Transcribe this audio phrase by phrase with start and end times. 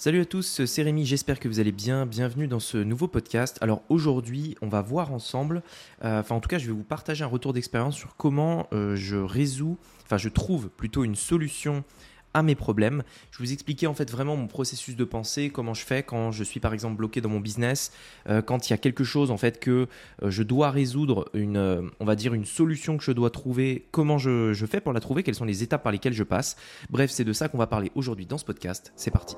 [0.00, 2.06] Salut à tous, c'est Rémi, j'espère que vous allez bien.
[2.06, 3.58] Bienvenue dans ce nouveau podcast.
[3.60, 5.62] Alors aujourd'hui, on va voir ensemble,
[6.06, 8.96] euh, enfin en tout cas, je vais vous partager un retour d'expérience sur comment euh,
[8.96, 9.76] je résous,
[10.06, 11.84] enfin je trouve plutôt une solution
[12.32, 13.02] à mes problèmes.
[13.30, 16.44] Je vous expliquer en fait vraiment mon processus de pensée, comment je fais quand je
[16.44, 17.92] suis par exemple bloqué dans mon business,
[18.26, 19.86] euh, quand il y a quelque chose en fait que
[20.26, 24.54] je dois résoudre, une, on va dire une solution que je dois trouver, comment je,
[24.54, 26.56] je fais pour la trouver, quelles sont les étapes par lesquelles je passe.
[26.88, 28.94] Bref, c'est de ça qu'on va parler aujourd'hui dans ce podcast.
[28.96, 29.36] C'est parti.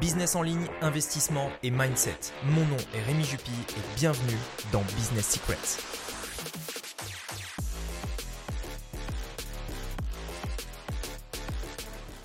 [0.00, 2.18] Business en ligne, investissement et mindset.
[2.44, 4.36] Mon nom est Rémi Jupy et bienvenue
[4.70, 5.56] dans Business Secrets.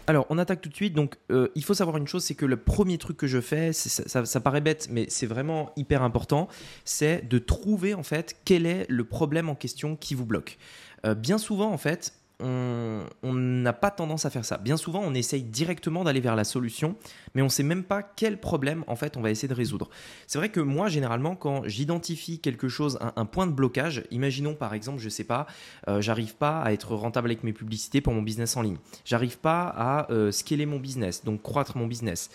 [0.07, 0.93] Alors, on attaque tout de suite.
[0.93, 3.71] Donc, euh, il faut savoir une chose, c'est que le premier truc que je fais,
[3.71, 6.49] ça, paraît bête, mais c'est vraiment hyper important,
[6.83, 10.57] c'est de trouver en fait quel est le problème en question qui vous bloque.
[11.05, 14.57] Euh, bien souvent, en fait, on n'a pas tendance à faire ça.
[14.57, 16.95] Bien souvent, on essaye directement d'aller vers la solution,
[17.35, 19.89] mais on ne sait même pas quel problème en fait on va essayer de résoudre.
[20.27, 24.73] C'est vrai que moi, généralement, quand j'identifie quelque chose, un, point de blocage, imaginons par
[24.73, 25.47] exemple, je ne sais pas,
[25.87, 28.77] euh, j'arrive pas à être rentable avec mes publicités pour mon business en ligne.
[29.05, 32.29] J'arrive pas à euh, scaler mon business, donc croître mon business.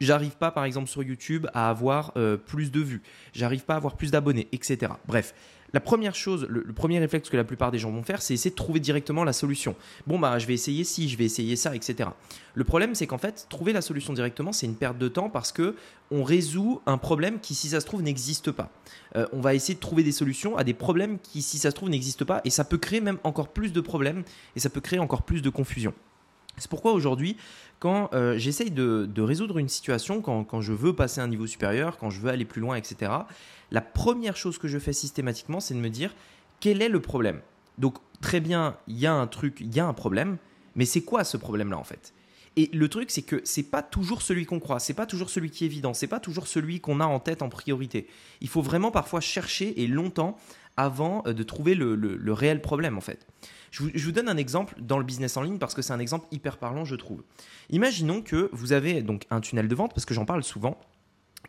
[0.00, 3.02] J'arrive pas, par exemple, sur YouTube à avoir euh, plus de vues.
[3.32, 4.92] J'arrive pas à avoir plus d'abonnés, etc.
[5.06, 5.34] Bref,
[5.74, 8.50] la première chose, le, premier réflexe que la plupart des gens vont faire, c'est essayer
[8.50, 9.76] de trouver directement la solution.
[10.06, 12.08] Bon, bah, je vais essayer ci, je vais essayer ça, etc.
[12.54, 15.52] Le problème, c'est qu'en fait, trouver la solution directement, c'est une perte de temps parce
[15.52, 15.76] que
[16.10, 18.70] on résout un problème qui, si ça se trouve, n'existe pas.
[19.16, 21.74] Euh, on va essayer de trouver des solutions à des problèmes qui, si ça se
[21.74, 24.24] trouve, n'existent pas, et ça peut créer même encore plus de problèmes,
[24.56, 25.92] et ça peut créer encore plus de confusion.
[26.58, 27.36] C'est pourquoi aujourd'hui,
[27.78, 31.98] quand euh, j'essaye de, résoudre une situation, quand, je veux passer à un niveau supérieur,
[31.98, 33.12] quand je veux aller plus loin, etc.,
[33.70, 36.14] la première chose que je fais systématiquement, c'est de me dire
[36.60, 37.40] quel est le problème?
[37.76, 40.38] Donc très bien, il y a un truc, il y a un problème,
[40.74, 42.14] mais c'est quoi ce problème-là en fait?
[42.56, 45.50] Et le truc, c'est que c'est pas toujours celui qu'on croit, c'est pas toujours celui
[45.50, 48.08] qui est évident, c'est pas toujours celui qu'on a en tête en priorité.
[48.40, 50.36] Il faut vraiment parfois chercher et longtemps
[50.78, 53.26] avant euh, de trouver le, réel problème en fait.
[53.70, 56.26] Je vous, donne un exemple dans le business en ligne parce que c'est un exemple
[56.30, 57.22] hyper parlant, je trouve.
[57.68, 60.80] Imaginons que vous avez donc un tunnel de vente, parce que j'en parle souvent,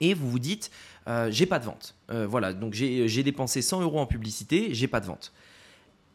[0.02, 0.70] et vous vous dites
[1.08, 1.96] euh, j'ai pas de vente.
[2.12, 5.32] Euh, voilà, donc j'ai dépensé 100 euros en publicité, j'ai pas de vente.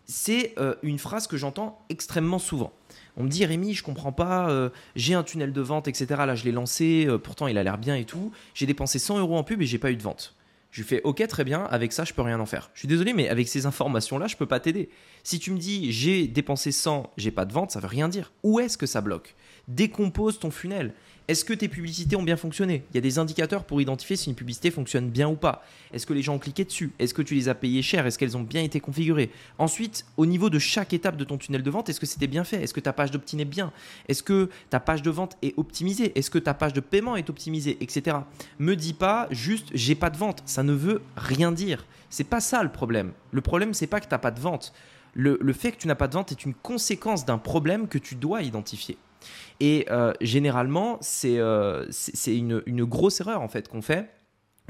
[0.04, 2.74] C'est une phrase que j'entends extrêmement souvent.
[3.16, 6.06] On me dit Rémi, je comprends pas, j'ai un tunnel de vente, etc.
[6.26, 8.30] Là, je l'ai lancé, pourtant il a l'air bien et tout.
[8.52, 10.36] J'ai dépensé 100 euros en pub et j'ai pas eu de vente.
[10.74, 12.68] Je lui fais OK, très bien, avec ça, je peux rien en faire.
[12.74, 14.88] Je suis désolé, mais avec ces informations-là, je peux pas t'aider.
[15.22, 18.32] Si tu me dis j'ai dépensé 100, j'ai pas de vente, ça veut rien dire.
[18.42, 19.36] Où est-ce que ça bloque?
[19.68, 20.92] Décompose ton funnel.
[21.26, 22.84] Est-ce que tes publicités ont bien fonctionné?
[22.90, 25.64] Il y a des indicateurs pour identifier si une publicité fonctionne bien ou pas.
[25.94, 26.92] Est-ce que les gens ont cliqué dessus?
[26.98, 28.06] Est-ce que tu les as payées cher?
[28.06, 29.30] Est-ce qu'elles ont bien été configurées?
[29.56, 32.44] Ensuite, au niveau de chaque étape de ton tunnel de vente, est-ce que c'était bien
[32.44, 32.62] fait?
[32.62, 33.72] Est-ce que ta page d'opt-in est bien?
[34.06, 36.12] Est-ce que ta page de vente est optimisée?
[36.14, 37.78] Est-ce que ta page de paiement est optimisée?
[37.80, 38.18] Etc.
[38.58, 40.42] Me dis pas juste j'ai pas de vente.
[40.44, 41.86] Ça ne veut rien dire.
[42.10, 43.12] C'est pas ça le problème.
[43.30, 44.74] Le problème, c'est pas que tu n'as pas de vente.
[45.14, 47.98] Le, le fait que tu n'as pas de vente est une conséquence d'un problème que
[47.98, 48.98] tu dois identifier.
[49.60, 51.86] Et euh, généralement, c'est euh,
[52.26, 54.10] une, grosse erreur qu'on fait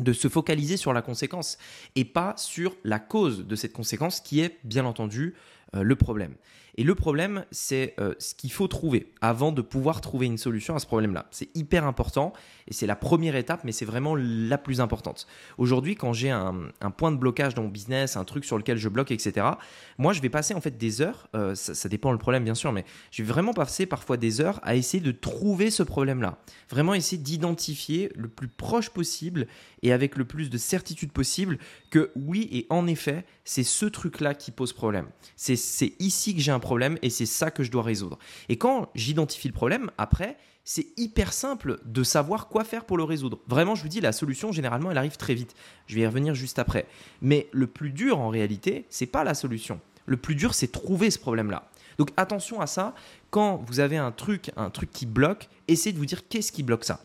[0.01, 1.57] de se focaliser sur la conséquence
[1.95, 5.35] et pas sur la cause de cette conséquence qui est bien entendu
[5.83, 6.35] le problème.
[6.77, 10.75] Et le problème, c'est euh, ce qu'il faut trouver avant de pouvoir trouver une solution
[10.75, 11.27] à ce problème-là.
[11.31, 12.33] C'est hyper important
[12.67, 15.27] et c'est la première étape, mais c'est vraiment la plus importante.
[15.57, 18.89] Aujourd'hui, quand j'ai un, point de blocage dans mon business, un truc sur lequel je
[18.89, 19.47] bloque, etc.,
[19.99, 22.55] moi, je vais passer en fait des heures, euh, ça, ça, dépend le problème bien
[22.55, 26.39] sûr, mais je vais vraiment passer parfois des heures à essayer de trouver ce problème-là.
[26.71, 29.47] Vraiment essayer d'identifier le plus proche possible
[29.83, 31.59] et avec le plus de certitude possible
[31.91, 35.07] que oui, et en effet, c'est ce truc-là qui pose problème.
[35.37, 35.57] C'est
[35.99, 38.19] ici que j'ai un problème et c'est ça que je dois résoudre.
[38.49, 43.05] Et quand j'identifie le problème, après, c'est hyper simple de savoir quoi faire pour le
[43.05, 43.39] résoudre.
[43.47, 45.55] Vraiment, je vous dis, la solution, généralement, elle arrive très vite.
[45.87, 46.87] Je vais y revenir juste après.
[47.21, 49.81] Mais le plus dur, en réalité, c'est pas la solution.
[50.07, 51.69] Le plus dur, c'est trouver ce problème-là.
[51.99, 52.95] Donc attention à ça.
[53.31, 56.63] Quand vous avez un truc, un truc qui bloque, essayez de vous dire qu'est-ce qui
[56.63, 57.01] bloque ça?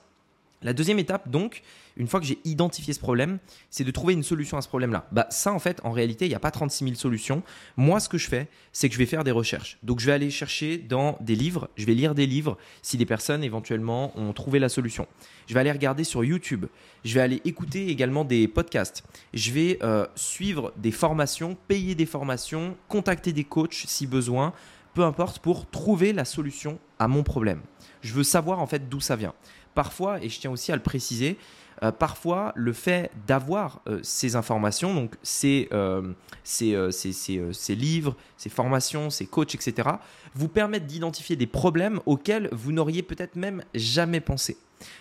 [0.61, 1.61] La deuxième étape, donc,
[1.95, 3.39] une fois que j'ai identifié ce problème,
[3.69, 5.07] c'est de trouver une solution à ce problème-là.
[5.13, 7.43] Bah, ça, en fait, en réalité, il n'y a pas 36 000 solutions.
[7.77, 9.77] Moi, ce que je fais, c'est que je vais faire des recherches.
[9.83, 13.05] Donc, je vais aller chercher dans des livres, je vais lire des livres si des
[13.05, 15.07] personnes éventuellement ont trouvé la solution.
[15.47, 16.65] Je vais aller regarder sur YouTube.
[17.05, 19.03] Je vais aller écouter également des podcasts.
[19.33, 24.53] Je vais euh, suivre des formations, payer des formations, contacter des coachs si besoin
[24.93, 27.61] peu importe, pour trouver la solution à mon problème.
[28.01, 29.33] Je veux savoir en fait d'où ça vient.
[29.75, 31.37] Parfois, et je tiens aussi à le préciser,
[31.81, 36.13] euh, parfois le fait d'avoir euh, ces informations, donc ces, euh,
[36.43, 39.89] ces, ces, livres, ces formations, ces coachs, etc.,
[40.35, 44.57] vous permettent d'identifier des problèmes auxquels vous n'auriez peut-être même jamais pensé.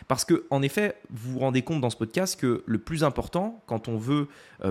[0.08, 3.62] Parce que, en effet, vous vous rendez compte dans ce podcast que le plus important,
[3.66, 4.26] quand on veut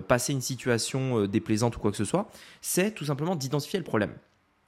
[0.09, 2.29] passer une situation déplaisante ou quoi que ce soit,
[2.59, 4.11] c'est tout simplement d'identifier le problème.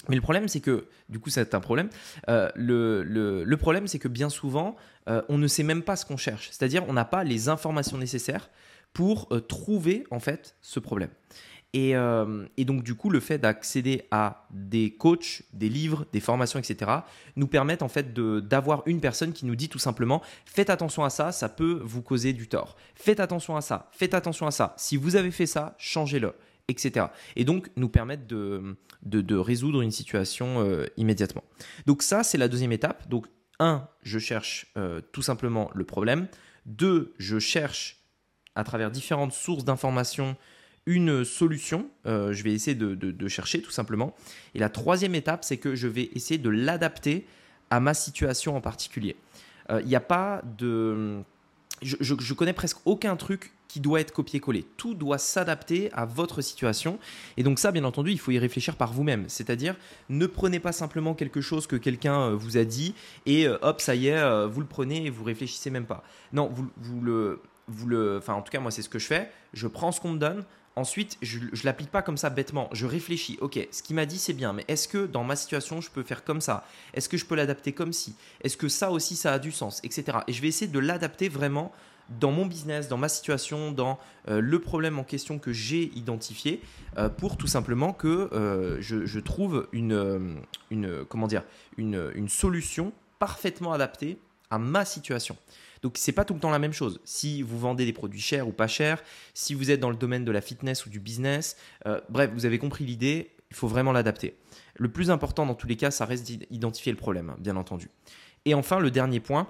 [0.09, 1.89] Mais le problème, c'est que, du coup, c'est un problème.
[2.27, 4.75] Euh, le, le, problème, c'est que bien souvent,
[5.07, 6.49] euh, on ne sait même pas ce qu'on cherche.
[6.51, 8.49] C'est-à-dire, on n'a pas les informations nécessaires
[8.93, 11.11] pour euh, trouver, en fait, ce problème.
[11.73, 11.91] Et,
[12.57, 16.89] et, donc, du coup, le fait d'accéder à des coachs, des livres, des formations, etc.,
[17.35, 21.11] nous permettent, en fait, d'avoir une personne qui nous dit tout simplement faites attention à
[21.11, 22.75] ça, ça peut vous causer du tort.
[22.95, 24.73] Faites attention à ça, faites attention à ça.
[24.77, 26.33] Si vous avez fait ça, changez-le
[26.69, 27.07] etc.
[27.35, 31.43] Et donc nous permettre de, de, résoudre une situation euh, immédiatement.
[31.85, 33.09] Donc ça, c'est la deuxième étape.
[33.09, 33.27] Donc
[33.59, 36.27] un, je cherche euh, tout simplement le problème.
[36.65, 37.97] Deux, je cherche
[38.55, 40.37] à travers différentes sources d'informations
[40.85, 41.89] une solution.
[42.05, 44.15] Euh, je vais essayer de, de, chercher tout simplement.
[44.55, 47.25] Et la troisième étape, c'est que je vais essayer de l'adapter
[47.69, 49.15] à ma situation en particulier.
[49.71, 51.21] Il n'y a pas de...
[51.81, 54.65] Je, connais presque aucun truc qui doit être copié-collé.
[54.77, 56.99] Tout doit s'adapter à votre situation.
[57.37, 59.25] Et donc ça, bien entendu, il faut y réfléchir par vous-même.
[59.27, 59.75] C'est-à-dire,
[60.09, 62.95] ne prenez pas simplement quelque chose que quelqu'un euh, vous a dit
[63.25, 66.03] et euh, hop, ça y est, euh, vous le prenez et vous réfléchissez même pas.
[66.33, 67.41] Non, vous, vous le...
[67.71, 69.29] Vous le, enfin, en tout cas, moi, c'est ce que je fais.
[69.53, 70.43] Je prends ce qu'on me donne.
[70.79, 72.69] Ensuite, je ne l'applique pas comme ça bêtement.
[72.71, 73.37] Je réfléchis.
[73.41, 74.53] Ok, ce qu'il m'a dit, c'est bien.
[74.53, 76.65] Mais est-ce que dans ma situation, je peux faire comme ça?
[76.93, 78.15] Est-ce que je peux l'adapter comme ci
[78.45, 79.81] Est-ce que ça aussi, ça a du sens?
[79.83, 80.05] Etc.
[80.27, 81.73] Et je vais essayer de l'adapter vraiment
[82.21, 83.99] dans mon business, dans ma situation, dans
[84.29, 86.61] euh, le problème en question que j'ai identifié,
[86.97, 90.37] euh, pour tout simplement que euh, je, trouve une,
[91.09, 91.43] comment dire,
[91.75, 94.17] une, solution parfaitement adaptée
[94.49, 95.35] à ma situation.
[95.81, 96.99] Donc c'est pas tout le temps la même chose.
[97.03, 99.01] Si vous vendez des produits chers ou pas chers,
[99.33, 101.57] si vous êtes dans le domaine de la fitness ou du business,
[102.09, 104.35] bref, vous avez compris l'idée, il faut vraiment l'adapter.
[104.75, 107.89] Le plus important dans tous les cas, ça reste d'identifier le problème, bien entendu.
[108.45, 109.47] Et enfin, le dernier point,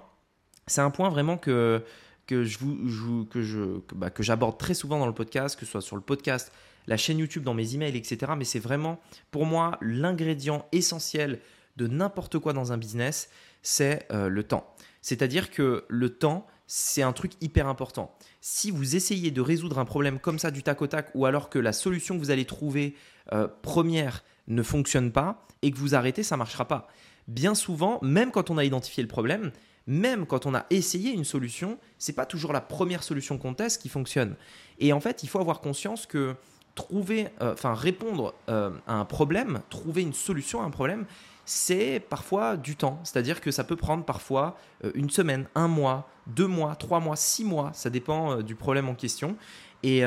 [0.67, 1.83] c'est un point vraiment que
[2.29, 6.51] que je bah, j'aborde très souvent dans le podcast, que ce soit sur le podcast,
[6.85, 8.33] la chaîne YouTube, dans mes emails, etc.
[8.37, 8.99] Mais c'est vraiment
[9.31, 11.39] pour moi l'ingrédient essentiel
[11.77, 13.29] de n'importe quoi dans un business,
[13.63, 14.71] c'est euh, le temps.
[15.01, 18.15] C'est-à-dire que le temps, c'est un truc hyper important.
[18.41, 21.49] Si vous essayez de résoudre un problème comme ça du tac au tac, ou alors
[21.49, 22.95] que la solution que vous allez trouver
[23.33, 26.87] euh, première ne fonctionne pas et que vous arrêtez, ça ne marchera pas.
[27.27, 29.51] Bien souvent, même quand on a identifié le problème,
[29.87, 33.81] même quand on a essayé une solution, c'est pas toujours la première solution qu'on teste
[33.81, 34.35] qui fonctionne.
[34.77, 36.35] Et en fait, il faut avoir conscience que
[36.75, 41.05] trouver, euh, enfin répondre euh, à un problème, trouver une solution à un problème,
[41.49, 42.99] c'est parfois du temps.
[43.03, 47.15] C'est-à-dire que ça peut prendre parfois euh, une semaine, un mois, deux mois, trois mois,
[47.15, 47.71] six mois.
[47.73, 49.35] Ça dépend du problème en question.
[49.81, 50.03] Et,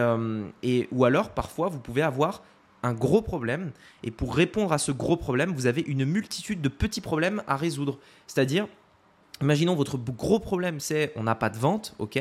[0.63, 2.43] et, ou alors, parfois, vous pouvez avoir
[2.83, 3.73] un gros problème.
[4.03, 7.57] Et pour répondre à ce gros problème, vous avez une multitude de petits problèmes à
[7.57, 7.99] résoudre.
[8.27, 8.69] C'est-à-dire,
[9.43, 12.21] Imaginons votre gros problème, c'est on n'a pas de vente, ok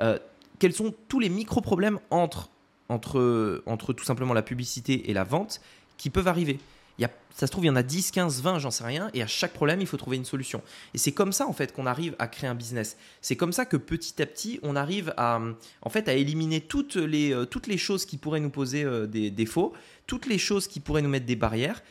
[0.00, 0.18] euh,
[0.60, 2.50] Quels sont tous les micro-problèmes entre,
[2.88, 5.60] entre, entre tout simplement la publicité et la vente
[5.96, 6.60] qui peuvent arriver?
[6.98, 8.84] Il y a, ça se trouve, il y en a 10, 15, 20, j'en sais
[8.84, 10.62] rien, et à chaque problème, il faut trouver une solution.
[10.94, 12.96] Et c'est comme ça, en fait, qu'on arrive à créer un business.
[13.20, 15.40] C'est comme ça que petit à petit, on arrive à,
[15.82, 19.06] en fait, à éliminer toutes les, euh, toutes les choses qui pourraient nous poser euh,
[19.06, 19.72] des défauts,
[20.06, 21.82] toutes les choses qui pourraient nous mettre des barrières,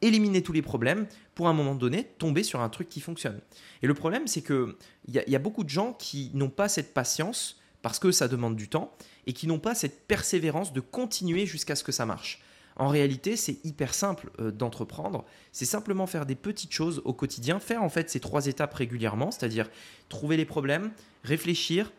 [0.00, 3.40] éliminer tous les problèmes pour à un moment donné tomber sur un truc qui fonctionne.
[3.82, 4.74] Et le problème, c'est qu'il
[5.08, 8.56] y, y a beaucoup de gens qui n'ont pas cette patience parce que ça demande
[8.56, 8.92] du temps
[9.26, 12.40] et qui n'ont pas cette persévérance de continuer jusqu'à ce que ça marche.
[12.78, 15.24] En réalité, c'est hyper simple euh, d'entreprendre.
[15.52, 19.30] C'est simplement faire des petites choses au quotidien, faire en fait ces trois étapes régulièrement,
[19.30, 19.68] c'est-à-dire
[20.08, 20.92] trouver les problèmes,
[21.24, 21.92] réfléchir,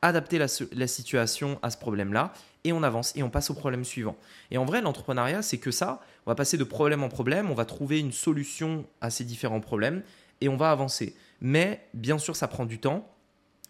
[0.00, 2.32] adapter la, la situation à ce problème-là
[2.64, 4.16] et on avance et on passe au problème suivant.
[4.50, 7.54] Et en vrai, l'entrepreneuriat, c'est que ça, on va passer de problème en problème, on
[7.54, 10.02] va trouver une solution à ces différents problèmes
[10.40, 11.14] et on va avancer.
[11.40, 13.08] Mais bien sûr, ça prend du temps.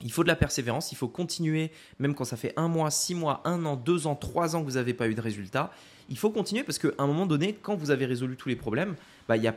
[0.02, 3.14] Il faut de la persévérance, il faut continuer, même quand ça fait un mois, six
[3.14, 5.70] mois, un an, deux ans, trois ans que vous n'avez pas eu de résultat.
[6.08, 8.96] Il faut continuer parce qu'à un moment donné, quand vous avez résolu tous les problèmes,
[9.28, 9.54] bah, il y a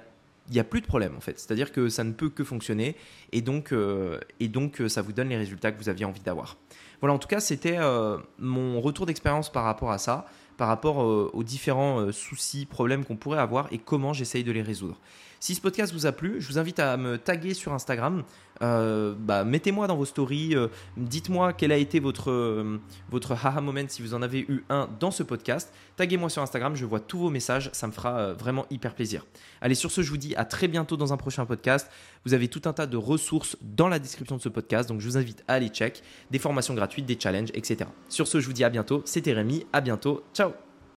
[0.51, 1.39] n'y a plus de problème en fait.
[1.39, 2.95] C'est-à-dire que ça ne peut que fonctionner
[3.31, 6.57] et donc, euh, euh, ça vous donne les résultats que vous aviez envie d'avoir.
[7.01, 10.97] Voilà, en tout cas, c'était euh, mon retour d'expérience par rapport à ça, par rapport
[10.97, 14.97] aux différents soucis, problèmes qu'on pourrait avoir et comment j'essaye de les résoudre.
[15.45, 18.23] Si ce podcast vous a plu, je vous invite à me taguer sur Instagram.
[18.63, 22.79] Euh, bah, mettez-moi dans vos stories, euh, dites-moi quel a été votre, euh,
[23.11, 25.71] votre haha moment si vous en avez eu un dans ce podcast.
[25.97, 29.23] Taguez-moi sur Instagram, je vois tous vos messages, ça me fera vraiment hyper plaisir.
[29.61, 31.91] Allez, sur ce, je vous dis à très bientôt dans un prochain podcast.
[32.25, 35.07] Vous avez tout un tas de ressources dans la description de ce podcast, donc je
[35.07, 37.87] vous invite à aller check, des formations gratuites, des challenges, etc.
[38.09, 39.03] Sur ce, je vous dis à bientôt.
[39.05, 40.53] C'était Rémi, à bientôt, ciao